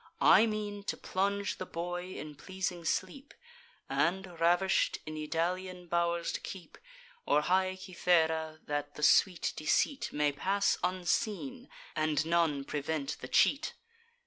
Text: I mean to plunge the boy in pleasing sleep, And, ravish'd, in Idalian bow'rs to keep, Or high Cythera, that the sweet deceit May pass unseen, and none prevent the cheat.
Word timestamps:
I 0.19 0.47
mean 0.47 0.81
to 0.85 0.97
plunge 0.97 1.59
the 1.59 1.65
boy 1.67 2.13
in 2.15 2.33
pleasing 2.33 2.85
sleep, 2.85 3.35
And, 3.87 4.39
ravish'd, 4.39 4.97
in 5.05 5.15
Idalian 5.15 5.87
bow'rs 5.89 6.31
to 6.31 6.39
keep, 6.39 6.79
Or 7.27 7.41
high 7.41 7.75
Cythera, 7.75 8.61
that 8.65 8.95
the 8.95 9.03
sweet 9.03 9.53
deceit 9.55 10.11
May 10.11 10.31
pass 10.31 10.79
unseen, 10.83 11.69
and 11.95 12.25
none 12.25 12.63
prevent 12.63 13.17
the 13.21 13.27
cheat. 13.27 13.75